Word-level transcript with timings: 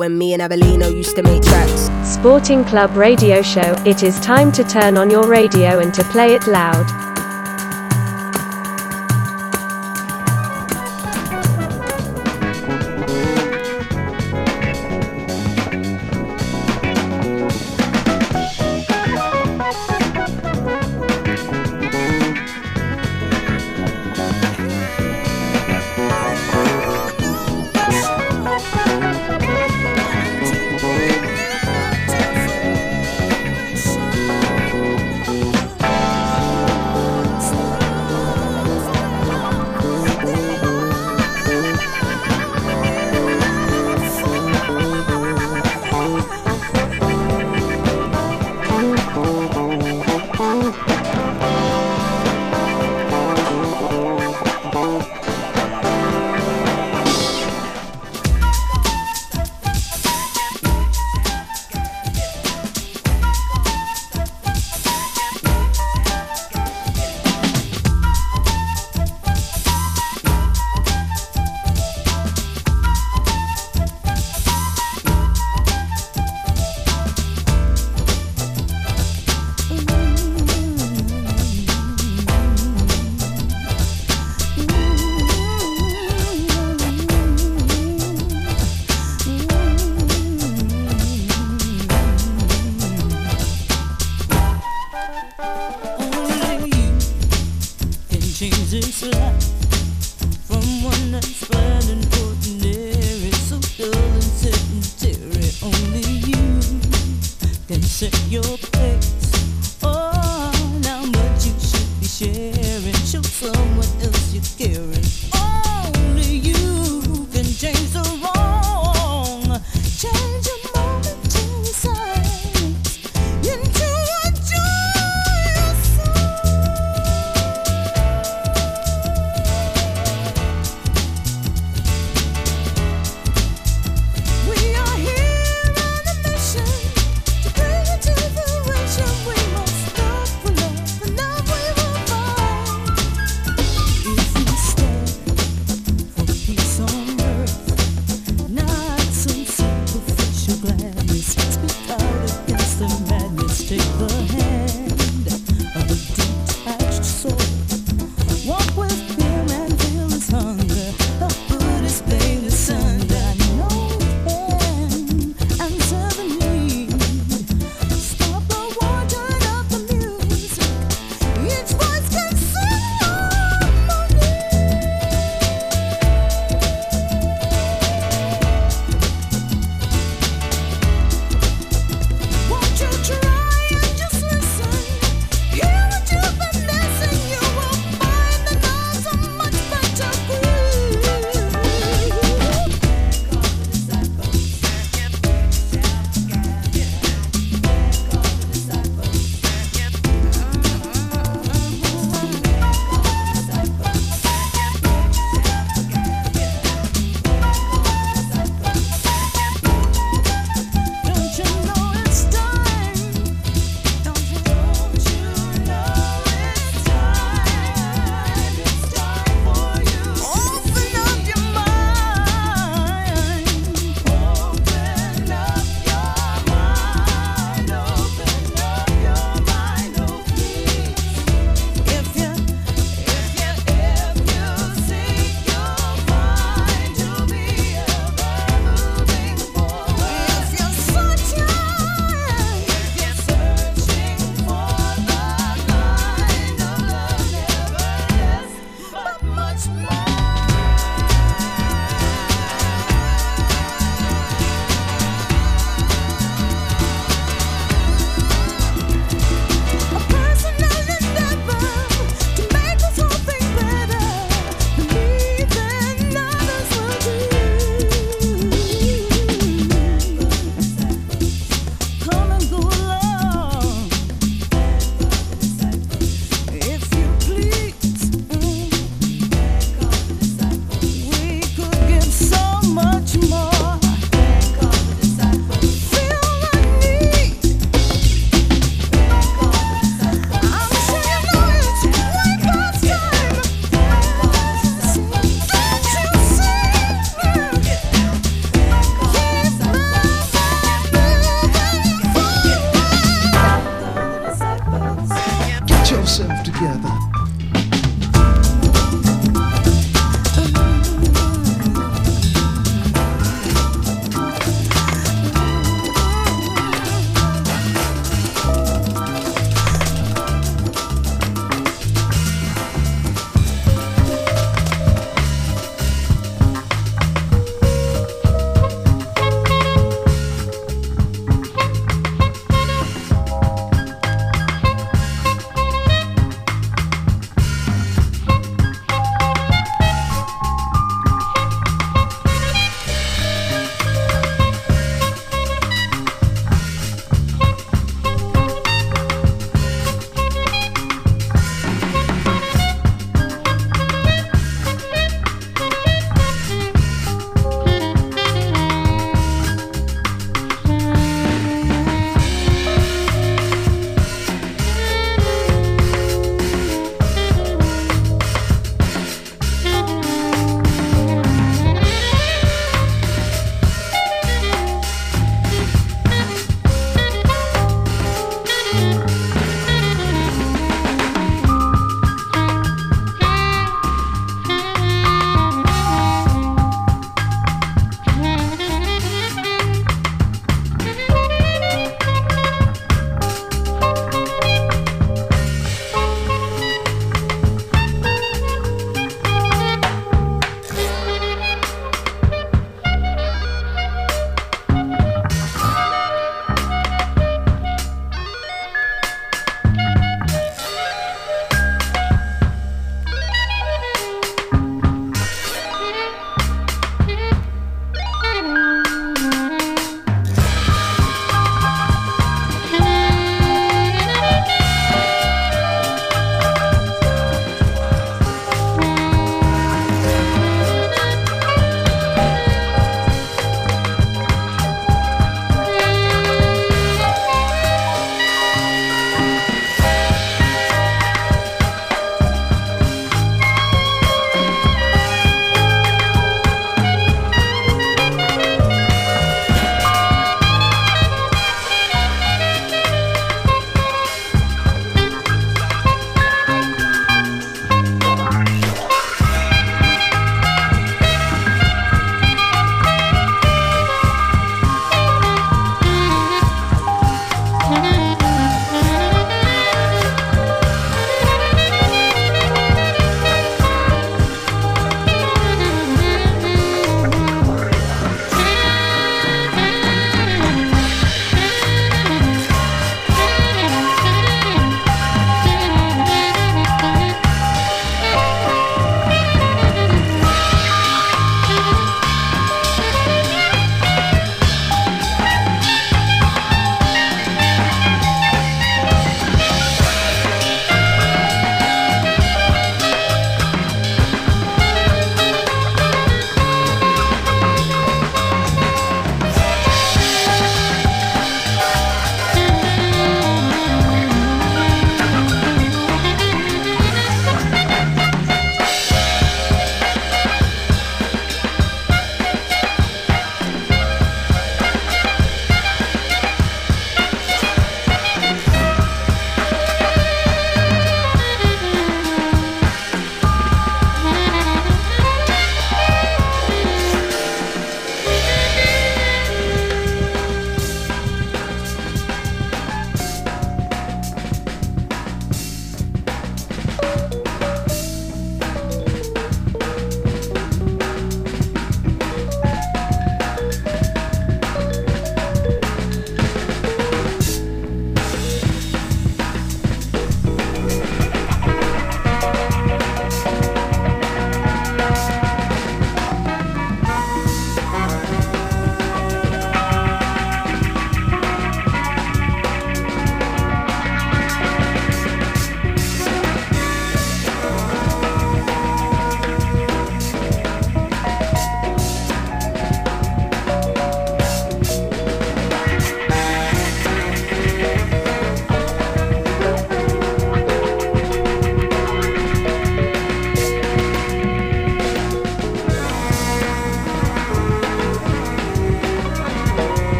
When 0.00 0.16
me 0.16 0.32
and 0.32 0.40
Abelino 0.40 0.90
used 0.90 1.14
to 1.14 1.22
make 1.22 1.42
tracks. 1.42 1.90
Sporting 2.10 2.64
Club 2.64 2.96
radio 2.96 3.42
show. 3.42 3.74
It 3.84 4.02
is 4.02 4.18
time 4.20 4.50
to 4.52 4.64
turn 4.64 4.96
on 4.96 5.10
your 5.10 5.28
radio 5.28 5.78
and 5.78 5.92
to 5.92 6.02
play 6.04 6.32
it 6.32 6.46
loud. 6.46 7.09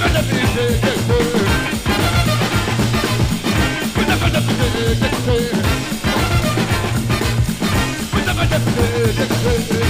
Hey, 0.00 0.08
hey, 0.08 0.80
hey. 9.60 9.89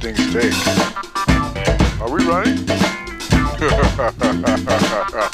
Are 0.00 0.12
we 2.08 2.24
running? 2.24 2.68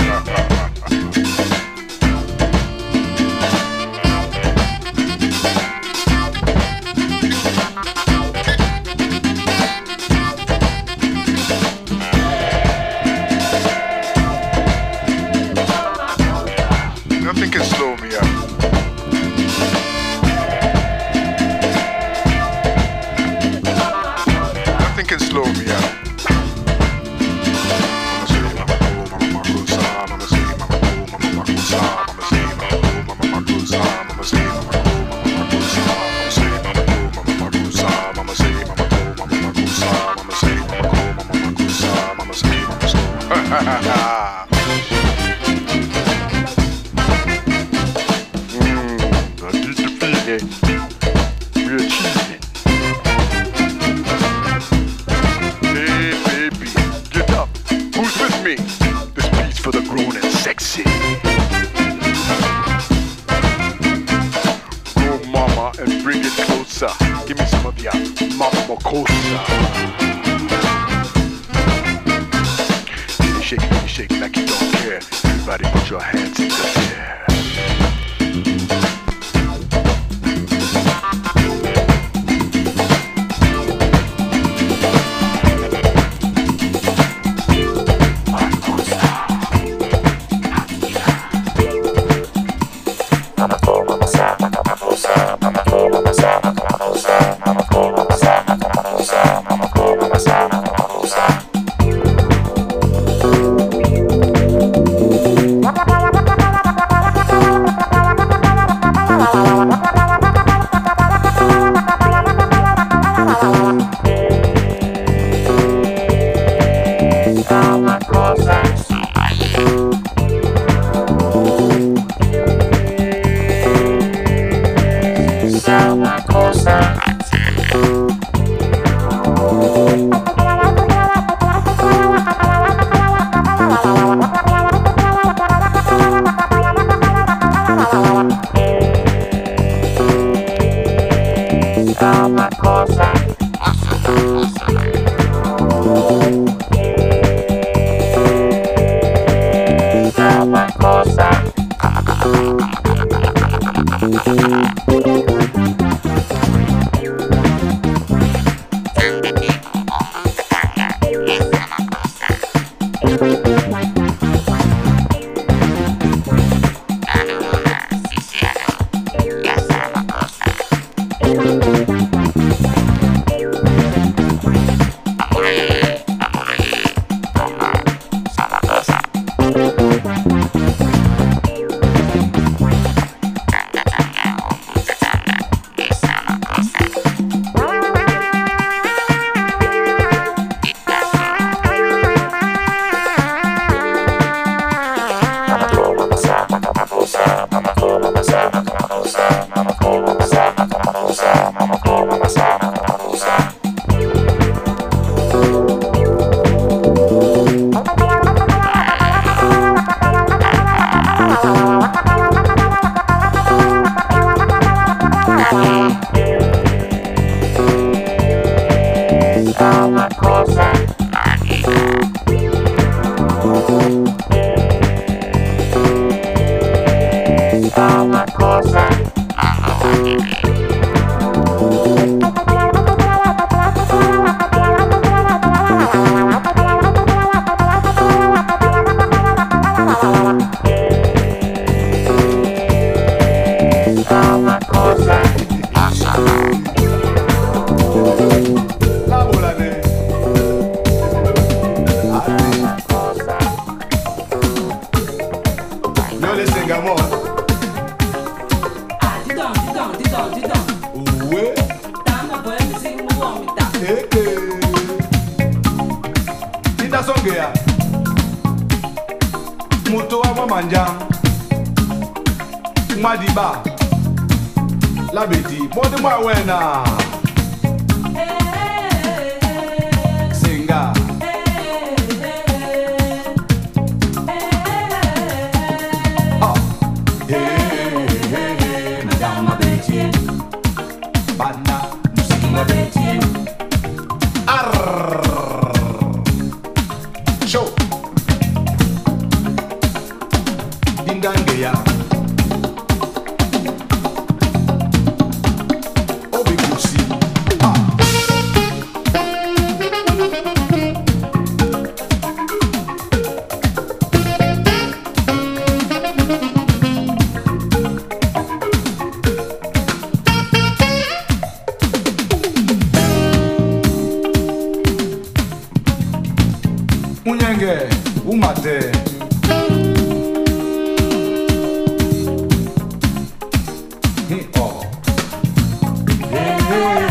Hi, 334.65 334.71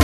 oh. 0.00 0.03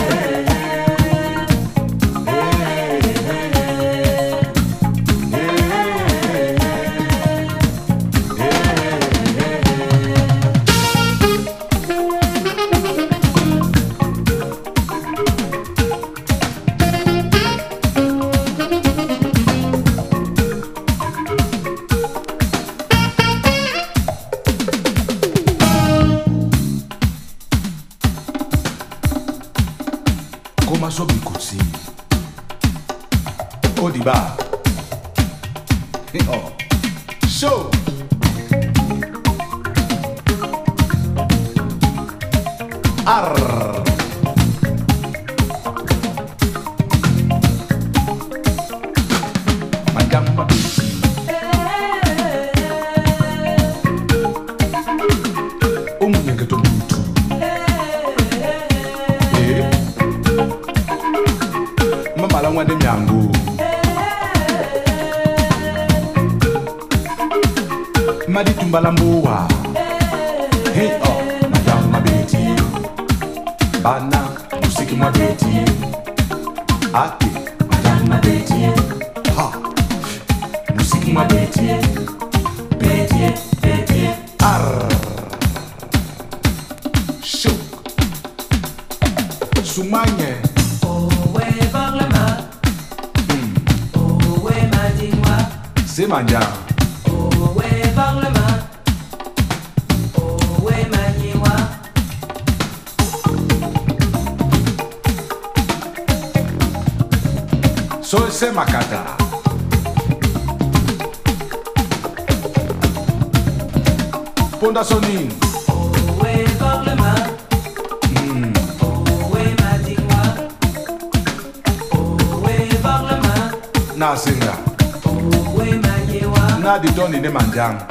дам. 127.61 127.90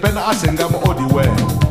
Ben 0.00 0.16
Assen, 0.16 0.54
them 0.54 0.74
all 0.74 0.94
the 0.94 1.14
way. 1.14 1.67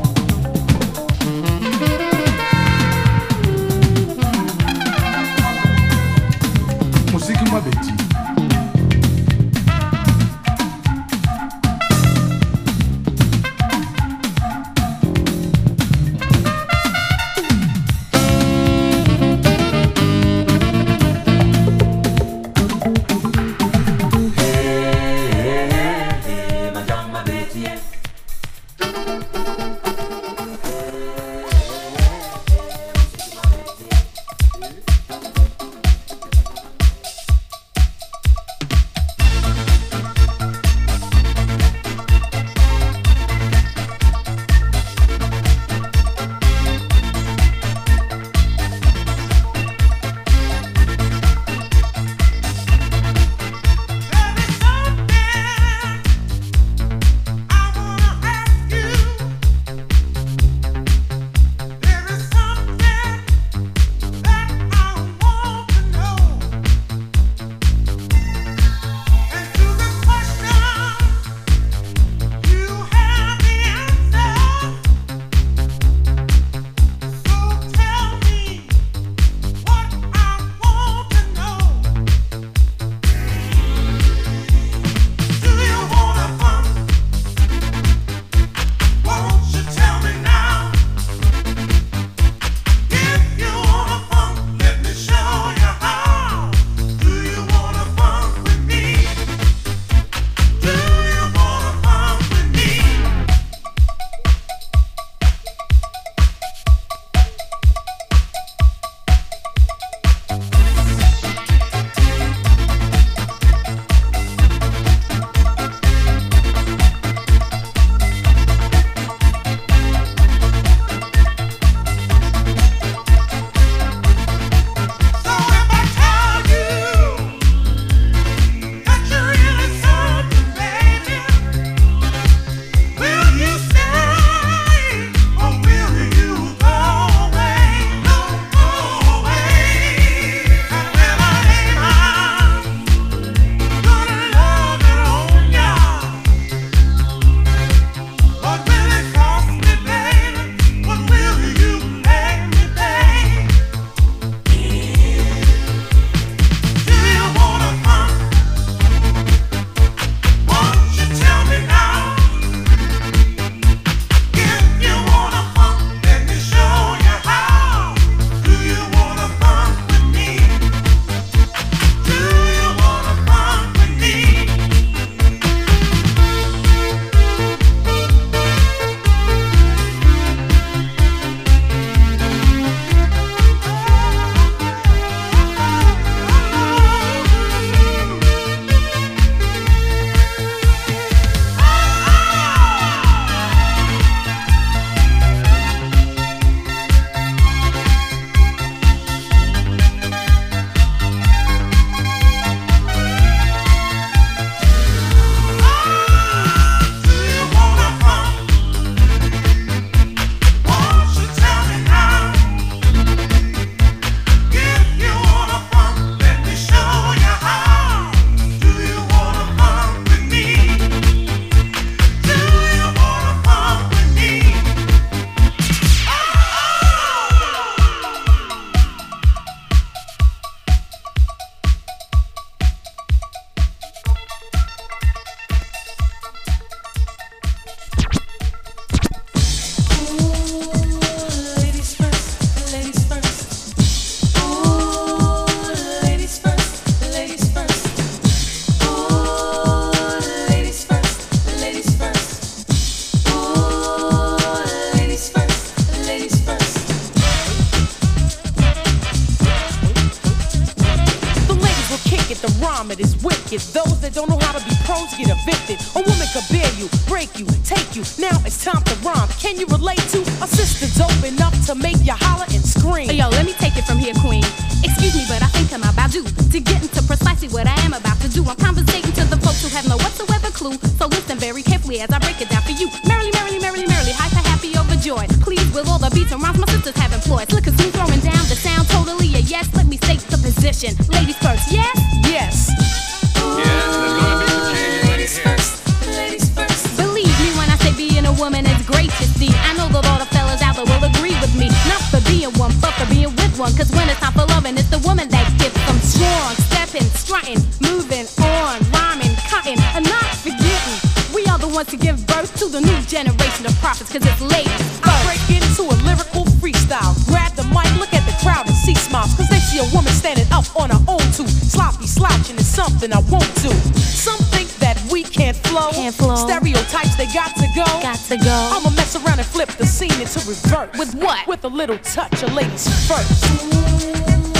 Slouching 322.17 322.57
is 322.57 322.67
something 322.67 323.13
I 323.13 323.19
won't 323.29 323.53
do. 323.61 323.71
Some 323.99 324.39
think 324.49 324.69
that 324.79 324.97
we 325.11 325.23
can't 325.23 325.55
flow. 325.55 325.91
Can't 325.91 326.15
flow. 326.15 326.35
Stereotypes, 326.35 327.15
they 327.15 327.27
got 327.27 327.55
to 327.55 327.67
go. 327.75 327.85
Got 328.01 328.19
to 328.31 328.37
go. 328.37 328.57
I'ma 328.73 328.89
mess 328.91 329.15
around 329.15 329.39
and 329.39 329.47
flip 329.47 329.69
the 329.69 329.85
scene 329.85 330.19
into 330.19 330.39
reverse. 330.39 330.97
With 330.97 331.13
what? 331.15 331.47
With 331.47 331.63
a 331.63 331.69
little 331.69 331.97
touch 331.99 332.43
of 332.43 332.53
ladies 332.53 332.87
first. 333.07 334.56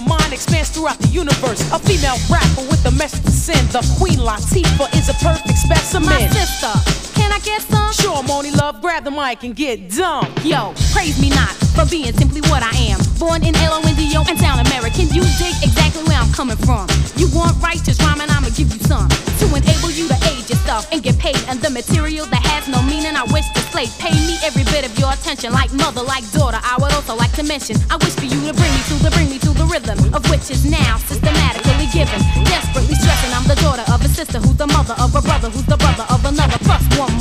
My 0.00 0.18
mind 0.18 0.32
expands 0.32 0.68
throughout 0.68 0.98
the 0.98 1.08
universe. 1.08 1.60
A 1.72 1.78
female 1.78 2.16
rapper 2.28 2.68
with 2.68 2.84
a 2.84 2.90
message 2.90 3.24
to 3.24 3.30
send. 3.30 3.66
The 3.70 3.80
Queen 3.96 4.18
Latifah 4.18 4.92
is 4.92 5.08
a 5.08 5.14
perfect 5.24 5.56
specimen. 5.56 6.10
My 6.10 6.28
sister, 6.28 7.05
can 7.26 7.34
I 7.34 7.44
get 7.44 7.62
some? 7.62 7.92
Sure, 7.92 8.22
Monie 8.22 8.54
Love, 8.54 8.80
grab 8.80 9.02
the 9.02 9.10
mic 9.10 9.42
and 9.42 9.54
get 9.56 9.90
dumb. 9.90 10.30
Yo, 10.44 10.74
praise 10.94 11.20
me 11.20 11.30
not 11.30 11.50
for 11.74 11.84
being 11.90 12.12
simply 12.14 12.40
what 12.46 12.62
I 12.62 12.70
am. 12.94 13.00
Born 13.18 13.42
in 13.42 13.54
L-O-N-D-O 13.56 14.22
and 14.28 14.38
sound 14.38 14.62
American. 14.68 15.10
You 15.10 15.26
dig 15.34 15.54
exactly 15.58 16.06
where 16.06 16.18
I'm 16.18 16.30
coming 16.32 16.56
from. 16.56 16.86
You 17.18 17.26
want 17.34 17.58
righteous 17.58 17.98
rhyming, 17.98 18.30
I'ma 18.30 18.54
give 18.54 18.70
you 18.70 18.78
some. 18.86 19.08
To 19.42 19.46
enable 19.50 19.90
you 19.90 20.06
to 20.06 20.18
age 20.30 20.46
yourself 20.48 20.86
and 20.92 21.02
get 21.02 21.18
paid. 21.18 21.38
And 21.50 21.58
the 21.58 21.70
material 21.70 22.26
that 22.30 22.42
has 22.46 22.68
no 22.68 22.78
meaning, 22.86 23.18
I 23.18 23.26
wish 23.34 23.46
to 23.58 23.60
slay. 23.74 23.90
Pay 23.98 24.14
me 24.14 24.38
every 24.46 24.64
bit 24.70 24.86
of 24.86 24.94
your 24.98 25.10
attention, 25.10 25.50
like 25.52 25.72
mother, 25.74 26.02
like 26.02 26.22
daughter. 26.30 26.62
I 26.62 26.78
would 26.78 26.94
also 26.94 27.16
like 27.16 27.32
to 27.40 27.42
mention, 27.42 27.76
I 27.90 27.98
wish 27.98 28.14
for 28.14 28.28
you 28.30 28.38
to 28.46 28.54
bring 28.54 28.70
me 28.70 28.82
to 28.86 28.94
the, 29.02 29.10
bring 29.10 29.28
me 29.28 29.38
to 29.42 29.50
the 29.50 29.66
rhythm, 29.66 29.98
of 30.14 30.22
which 30.30 30.46
is 30.48 30.62
now 30.62 30.96
systematically 31.10 31.90
given. 31.90 32.22
Desperately 32.46 32.94
stressing, 32.94 33.32
I'm 33.34 33.44
the 33.50 33.58
daughter 33.58 33.84
of 33.90 33.98
a 34.04 34.08
sister 34.08 34.38
who's 34.38 34.56
the 34.56 34.70
mother 34.70 34.94
of 35.02 35.10
a 35.12 35.20
brother 35.20 35.50
who's 35.50 35.66
the 35.66 35.76
brother 35.76 36.06
of 36.08 36.24
another. 36.24 36.56
Plus 36.64 36.84
one 36.96 37.15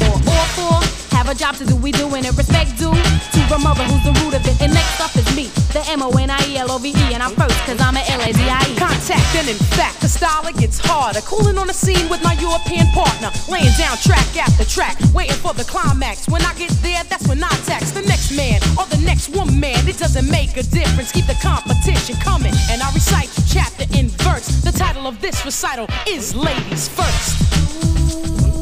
job 1.36 1.56
to 1.56 1.66
do. 1.66 1.76
We 1.76 1.92
doing 1.92 2.24
it 2.24 2.36
respect 2.38 2.78
due 2.80 2.96
to 2.96 3.42
the 3.52 3.60
mother 3.60 3.84
who's 3.84 4.04
the 4.04 4.16
root 4.24 4.34
of 4.34 4.44
it. 4.48 4.56
And 4.62 4.74
next 4.74 5.00
up 5.02 5.16
is 5.16 5.28
me, 5.36 5.52
the 5.76 5.84
M 5.92 6.02
O 6.02 6.10
N 6.12 6.30
I 6.32 6.40
E 6.48 6.58
L 6.58 6.72
O 6.72 6.78
V 6.78 6.90
E, 6.90 7.14
and 7.14 7.22
I'm 7.22 7.36
first 7.36 7.60
cause 7.68 7.80
I'm 7.80 7.96
a 7.96 8.04
L 8.08 8.22
A 8.22 8.32
Z 8.32 8.40
I 8.40 8.64
E. 8.72 8.76
Contact 8.76 9.28
and 9.36 9.50
in 9.50 9.60
fact, 9.76 10.02
the 10.02 10.08
style 10.08 10.48
it 10.48 10.56
gets 10.58 10.80
harder. 10.80 11.22
Cooling 11.22 11.58
on 11.58 11.68
the 11.68 11.74
scene 11.74 12.08
with 12.10 12.24
my 12.24 12.34
European 12.40 12.88
partner, 12.96 13.30
laying 13.52 13.72
down 13.78 13.98
track 14.00 14.26
after 14.38 14.66
track, 14.66 14.98
waiting 15.14 15.38
for 15.38 15.54
the 15.54 15.66
climax. 15.66 16.28
When 16.28 16.42
I 16.42 16.54
get 16.56 16.72
there, 16.82 17.04
that's 17.04 17.28
when 17.28 17.44
I 17.44 17.52
tax 17.68 17.92
the 17.92 18.02
next 18.02 18.32
man 18.36 18.64
or 18.80 18.86
the 18.88 19.02
next 19.04 19.30
woman. 19.30 19.76
It 19.88 19.98
doesn't 19.98 20.30
make 20.30 20.56
a 20.58 20.64
difference. 20.64 21.12
Keep 21.12 21.28
the 21.28 21.40
competition 21.44 22.16
coming, 22.24 22.54
and 22.72 22.82
I 22.82 22.88
recite 22.94 23.30
chapter 23.48 23.86
in 23.98 24.08
verse. 24.24 24.48
The 24.64 24.72
title 24.72 25.08
of 25.08 25.20
this 25.22 25.44
recital 25.46 25.88
is 26.08 26.36
Ladies 26.36 26.88
First. 26.88 28.55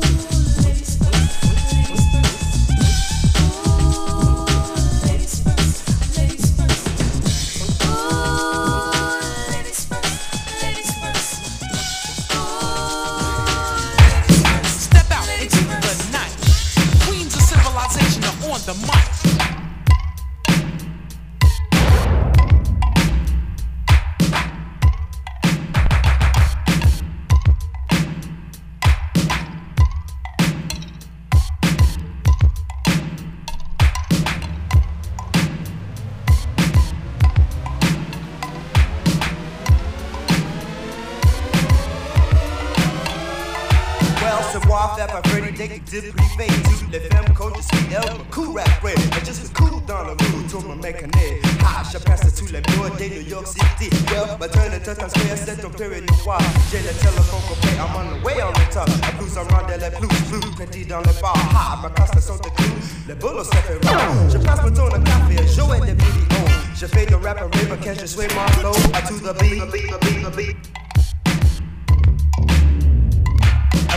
Période 55.84 56.10
noir. 56.24 56.40
J'ai 56.72 56.78
le 56.78 56.94
téléphone 56.94 57.42
coupé, 57.46 57.68
I'm 57.76 57.94
on 57.94 58.18
the 58.18 58.24
way 58.24 58.42
on 58.42 58.54
the 58.54 58.74
top. 58.74 58.88
La 59.02 59.12
blues 59.18 59.36
rang 59.36 59.68
les 59.68 59.90
blues, 60.00 60.22
blue, 60.30 60.66
petit 60.66 60.86
dans 60.86 61.00
le 61.00 61.22
bar. 61.22 61.36
Ha, 61.54 61.80
ma 61.82 61.90
casse 61.90 62.26
sont 62.26 62.36
de 62.36 62.50
clous, 62.56 62.74
le 63.06 63.16
boulot 63.16 63.44
s'est 63.44 63.58
fait 63.58 63.86
rare 63.86 64.00
Je 64.32 64.38
passe 64.38 64.64
mon 64.64 64.72
tour 64.72 64.88
de 64.88 65.04
café, 65.04 65.40
à 65.40 65.46
jouer 65.46 65.80
des 65.82 65.92
vidéos. 65.92 66.48
Je 66.74 66.86
fais 66.86 67.06
de 67.06 67.16
rap 67.16 67.38
à 67.38 67.58
river, 67.58 67.78
quand 67.84 68.00
je 68.00 68.06
suis 68.06 68.28
mon 68.34 68.48
flow 68.60 68.72
À 68.94 69.02
to 69.02 69.16
the 69.16 69.38
beat, 69.40 69.60
the 69.60 69.72
beat, 69.72 69.92
the 69.92 70.00
beat, 70.06 70.24
the 70.24 70.38
beat. 70.38 70.58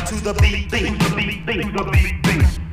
To 0.07 0.15
the 0.17 0.33
beat, 0.41 0.71
beat, 0.71 0.99
the 0.99 1.15
beat, 1.15 1.47
beat, 1.47 1.93
beat, 1.93 2.23
beat. 2.23 2.66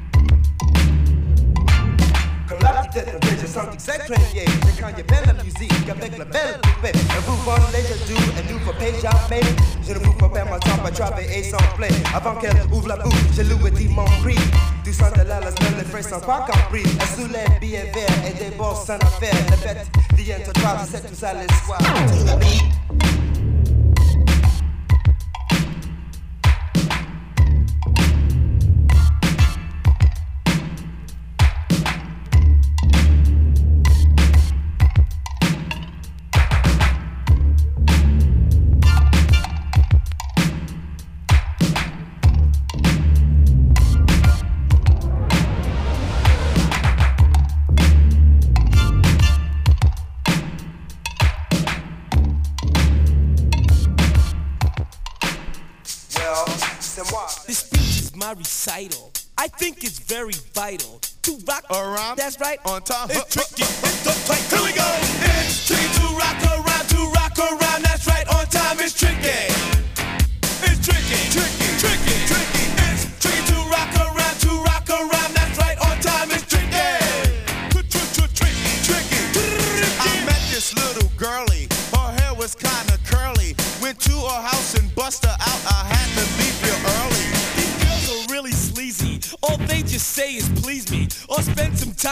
La 2.95 3.01
petite 3.01 3.19
tête, 3.21 3.39
j'ai 3.41 3.47
senti 3.47 3.77
que 3.77 4.31
vieille. 4.31 4.47
C'est 4.65 4.81
quand 4.81 4.89
il 4.89 4.97
y 4.97 5.01
a 5.01 5.03
belle 5.03 5.35
la 5.35 5.43
musique 5.43 5.89
avec 5.89 6.15
la 6.15 6.25
belle 6.25 6.59
poupée. 6.61 6.91
Un 6.93 7.21
je 7.81 8.13
do, 8.13 8.19
un 8.37 8.53
nous 8.53 8.59
faut 8.59 8.73
payer 8.73 9.01
jamais. 9.01 9.41
Je 9.87 9.93
ne 9.93 9.99
vous 9.99 10.13
pas 10.13 10.29
perdre 10.29 10.51
mon 10.51 10.59
temps 10.59 10.85
à 10.85 10.91
travailler 10.91 11.43
sans 11.43 11.57
play. 11.75 11.89
Avant 12.13 12.35
qu'elle 12.35 12.61
ouvre 12.71 12.89
la 12.89 12.97
bouche, 12.97 13.13
je 13.35 13.41
lui 13.41 13.67
ai 13.67 13.71
dit 13.71 13.87
mon 13.87 14.05
prix. 14.21 14.37
Du 14.83 14.93
centre 14.93 15.23
de 15.23 15.27
la 15.27 15.39
las 15.39 15.55
les 15.59 15.85
frais 15.85 16.03
sont 16.03 16.19
pas 16.19 16.45
compris. 16.45 16.83
Elle 16.83 17.23
soulève 17.23 17.59
billets 17.59 17.91
verts 17.95 18.27
et 18.27 18.33
des 18.33 18.55
bosses 18.55 18.85
sans 18.85 18.97
affaire. 18.97 19.33
Les 19.49 19.67
bêtes 19.67 19.87
viennent 20.15 20.43
te 20.43 20.51
trouver, 20.51 20.85
c'est 20.91 21.07
tout 21.07 21.15
ça 21.15 21.33
les. 21.33 21.47
To 21.47 22.25
the. 22.25 22.82
That's 62.15 62.39
right. 62.39 62.59
On 62.65 62.81
time. 62.81 63.07
It's 63.11 63.33
tricky. 63.33 63.62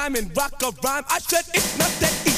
time 0.02 0.15
and 0.15 0.36
rock 0.36 0.53
a 0.64 0.72
rhyme. 0.84 1.03
I 1.10 1.19
said 1.19 1.45
it's 1.53 1.78
not 1.78 1.91
that 1.99 2.11
easy. 2.26 2.30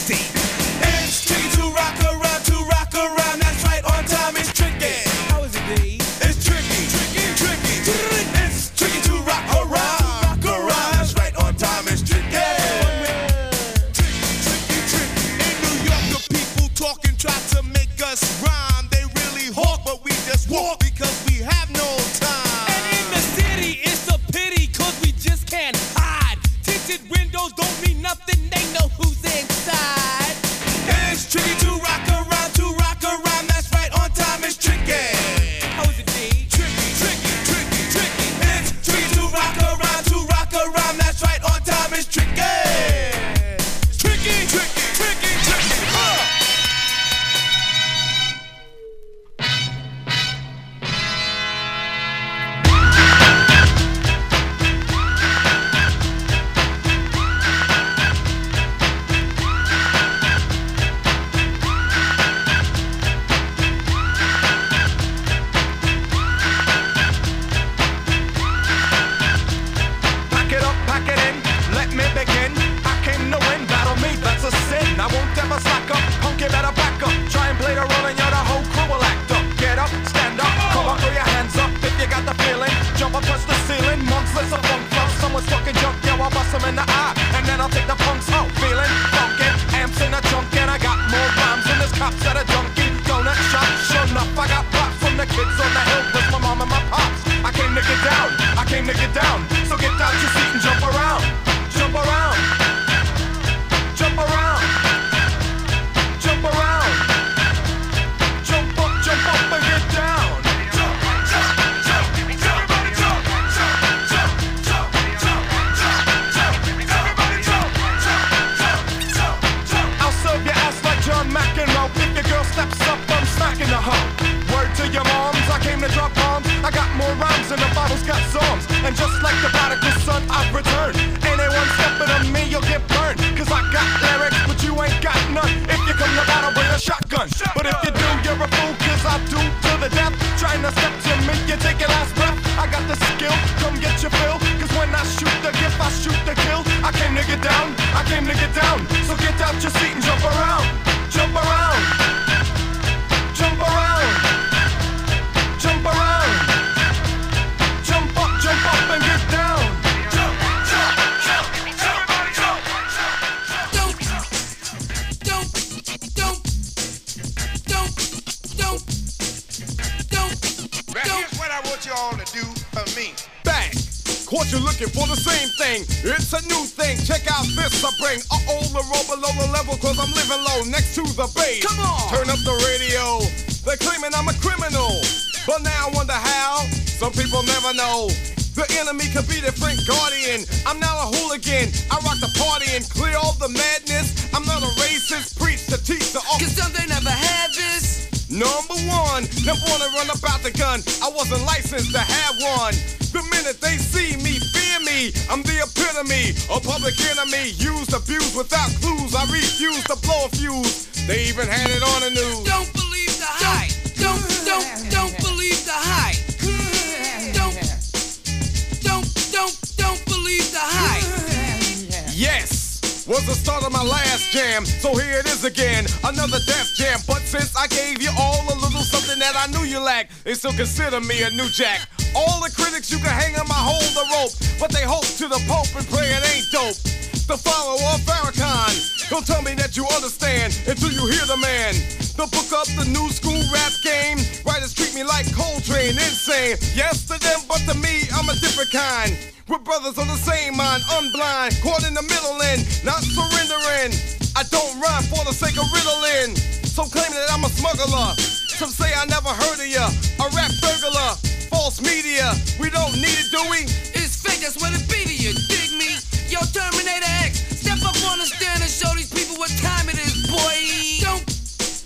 consider 230.55 231.01
me 231.01 231.23
a 231.23 231.30
new 231.31 231.49
jack. 231.49 231.89
All 232.15 232.41
the 232.41 232.51
critics 232.53 232.91
you 232.91 232.97
can 232.97 233.09
hang 233.09 233.34
on 233.39 233.47
my 233.47 233.57
hold 233.57 233.89
the 233.97 234.05
rope, 234.13 234.34
but 234.59 234.69
they 234.69 234.85
hope 234.85 235.05
to 235.17 235.27
the 235.27 235.41
Pope 235.49 235.69
and 235.73 235.85
pray 235.89 236.05
it 236.05 236.21
ain't 236.35 236.49
dope. 236.53 236.77
The 237.25 237.39
follower 237.39 237.81
of 237.95 238.01
Farrakhan, 238.05 239.09
he'll 239.09 239.25
tell 239.25 239.41
me 239.41 239.55
that 239.55 239.77
you 239.77 239.88
understand 239.95 240.53
until 240.67 240.91
you 240.91 241.07
hear 241.09 241.25
the 241.25 241.38
man. 241.38 241.73
The 242.13 242.30
book 242.30 242.49
up 242.53 242.69
the 242.77 242.85
new 242.85 243.09
school 243.09 243.39
rap 243.49 243.73
game. 243.81 244.21
Writers 244.45 244.73
treat 244.73 244.93
me 244.93 245.01
like 245.01 245.25
Coltrane, 245.34 245.97
insane. 245.97 246.61
Yes 246.77 247.07
to 247.09 247.17
them, 247.17 247.41
but 247.47 247.63
to 247.65 247.73
me, 247.81 248.05
I'm 248.13 248.30
a 248.30 248.38
different 248.38 248.69
kind. 248.69 249.17
We're 249.49 249.63
brothers 249.63 249.97
on 249.97 250.07
the 250.07 250.19
same 250.19 250.55
mind, 250.57 250.84
unblind, 250.93 251.57
caught 251.63 251.88
in 251.88 251.93
the 251.97 252.05
middle 252.05 252.38
and 252.53 252.61
not 252.85 253.01
surrendering. 253.01 253.95
I 254.35 254.43
don't 254.53 254.77
rhyme 254.77 255.03
for 255.09 255.23
the 255.25 255.34
sake 255.34 255.57
of 255.57 255.65
riddling. 255.73 256.35
So 256.67 256.85
claiming 256.85 257.17
that 257.17 257.31
I'm 257.34 257.45
a 257.45 257.49
smuggler 257.49 258.32
some 258.53 258.69
say 258.69 258.93
I 258.93 259.05
never 259.05 259.30
heard 259.30 259.59
of 259.59 259.67
ya. 259.67 259.89
A 260.21 260.30
rap 260.35 260.51
burglar, 260.61 261.17
false 261.49 261.81
media. 261.81 262.34
We 262.59 262.69
don't 262.69 262.93
need 262.93 263.17
it, 263.17 263.31
do 263.31 263.41
we? 263.49 263.65
It's 263.97 264.21
fake, 264.21 264.41
that's 264.41 264.61
what 264.61 264.71
it 264.73 264.85
be 264.88 265.03
to 265.09 265.15
you. 265.15 265.34
Dig 265.49 265.73
me? 265.73 265.97
Yo, 266.30 266.39
Terminator 266.53 267.09
X, 267.25 267.41
step 267.59 267.81
up 267.81 267.97
on 268.11 268.19
the 268.19 268.25
stand 268.25 268.61
and 268.61 268.69
show 268.69 268.93
these 268.95 269.09
people 269.09 269.38
what 269.38 269.49
time 269.57 269.89
it 269.89 269.97
is, 269.97 270.30
boy. 270.30 270.53
Don't, 271.01 271.25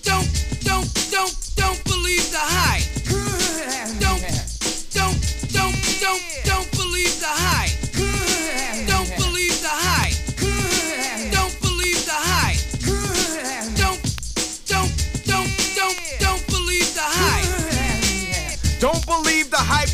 don't, 0.03 0.27
don't, 0.67 0.87
don't, 1.09 1.33
don't 1.55 1.83
believe 1.85 2.29
the 2.31 2.43
hype. 2.43 2.86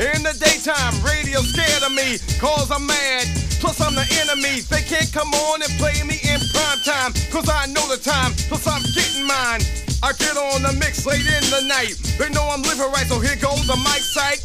In 0.00 0.24
the 0.24 0.32
daytime, 0.32 0.96
radio 1.04 1.44
scared 1.44 1.82
of 1.84 1.92
me, 1.92 2.16
cause 2.40 2.70
I'm 2.72 2.86
mad. 2.86 3.28
Plus, 3.60 3.78
I'm 3.78 3.94
the 3.94 4.08
enemy. 4.24 4.64
They 4.72 4.80
can't 4.80 5.12
come 5.12 5.28
on 5.34 5.60
and 5.60 5.70
play 5.76 6.00
me 6.08 6.16
in 6.24 6.40
prime 6.48 6.80
time, 6.80 7.12
cause 7.28 7.44
I 7.44 7.66
know 7.68 7.84
the 7.92 8.00
time, 8.00 8.32
plus 8.48 8.66
I'm 8.66 8.80
getting 8.96 9.28
mine. 9.28 9.60
I 10.02 10.16
get 10.16 10.40
on 10.40 10.62
the 10.64 10.72
mix 10.80 11.04
late 11.04 11.20
in 11.20 11.44
the 11.52 11.68
night. 11.68 12.00
They 12.16 12.30
know 12.30 12.48
I'm 12.48 12.62
living 12.62 12.88
right, 12.88 13.06
so 13.06 13.20
here 13.20 13.36
goes 13.36 13.66
the 13.68 13.76
mic 13.84 14.00
sight. 14.00 14.40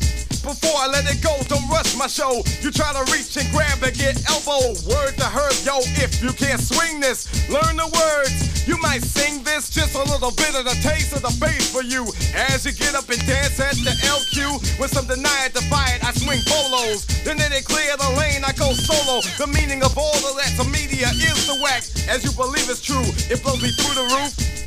Before 0.48 0.80
I 0.80 0.88
let 0.88 1.04
it 1.12 1.20
go, 1.20 1.36
don't 1.52 1.68
rush 1.68 2.00
my 2.00 2.08
show. 2.08 2.40
You 2.64 2.72
try 2.72 2.96
to 2.96 3.04
reach 3.12 3.36
and 3.36 3.44
grab 3.52 3.84
and 3.84 3.92
get 3.92 4.16
elbow. 4.32 4.80
Word 4.88 5.20
to 5.20 5.28
her, 5.28 5.52
yo, 5.68 5.84
if 6.00 6.24
you 6.24 6.32
can't 6.32 6.64
swing 6.64 7.02
this, 7.04 7.28
learn 7.52 7.76
the 7.76 7.84
words. 7.92 8.64
You 8.64 8.80
might 8.80 9.04
sing 9.04 9.44
this, 9.44 9.70
just 9.70 9.96
a 9.96 10.04
little 10.08 10.32
bit 10.32 10.56
of 10.56 10.64
the 10.64 10.80
taste 10.80 11.12
of 11.12 11.20
the 11.20 11.36
bass 11.44 11.68
for 11.68 11.84
you. 11.84 12.08
As 12.32 12.64
you 12.64 12.72
get 12.72 12.96
up 12.96 13.12
and 13.12 13.20
dance 13.28 13.60
at 13.60 13.76
the 13.84 13.92
LQ, 14.08 14.80
with 14.80 14.96
some 14.96 15.06
deny 15.06 15.52
it, 15.52 15.54
defy 15.54 16.00
it, 16.00 16.04
I 16.08 16.16
swing 16.16 16.40
polos. 16.48 17.04
Then 17.28 17.36
they 17.36 17.60
clear 17.60 17.98
the 18.00 18.16
lane, 18.16 18.48
I 18.48 18.56
go 18.56 18.72
solo. 18.72 19.20
The 19.36 19.52
meaning 19.52 19.84
of 19.84 19.98
all 19.98 20.16
of 20.16 20.40
that 20.40 20.56
to 20.56 20.64
media 20.72 21.12
is 21.12 21.44
the 21.48 21.60
wax. 21.62 22.08
As 22.08 22.24
you 22.24 22.32
believe 22.32 22.72
it's 22.72 22.80
true, 22.80 23.04
it 23.28 23.44
blows 23.44 23.62
me 23.62 23.76
through 23.76 24.00
the 24.00 24.08
roof. 24.16 24.67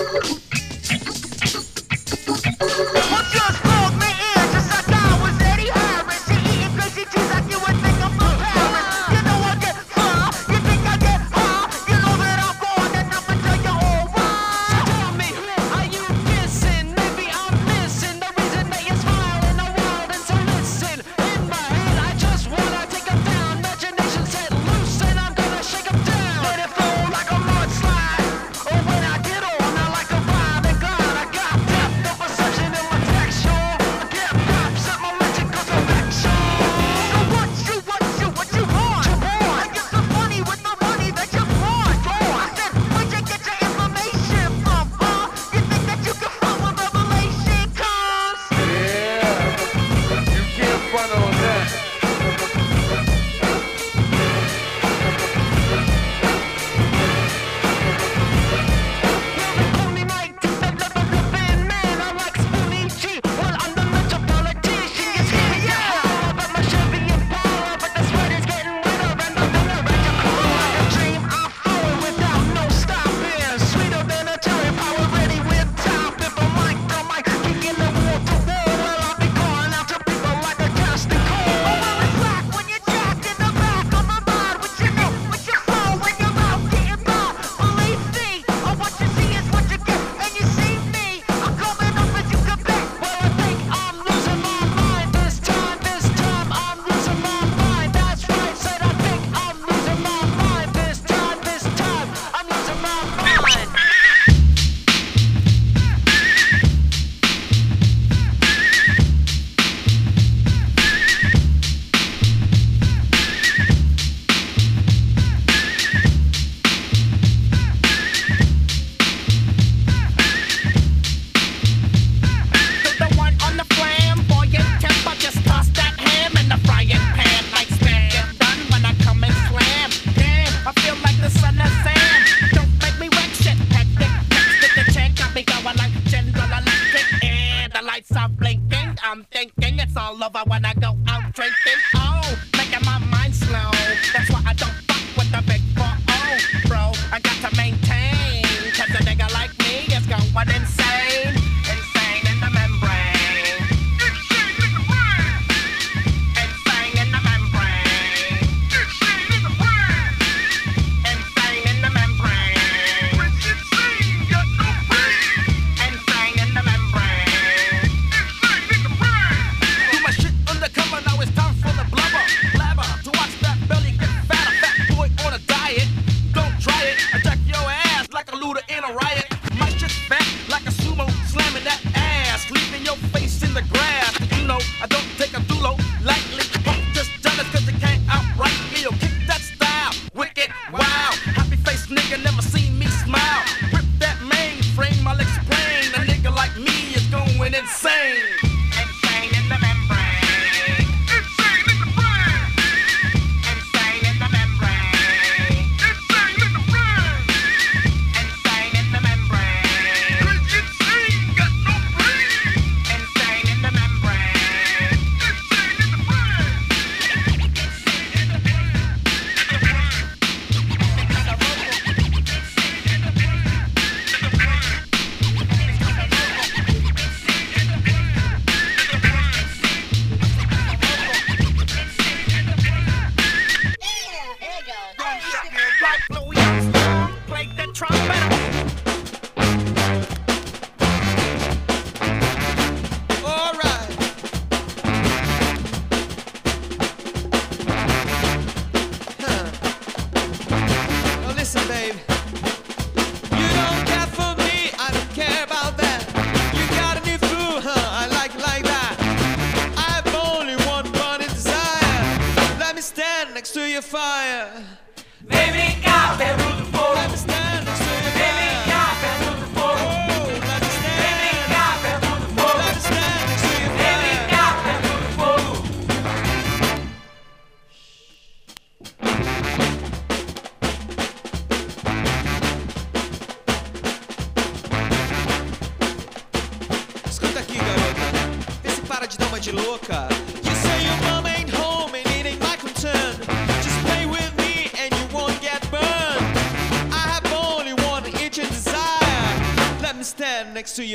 you. 0.00 0.49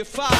Fire. 0.06 0.35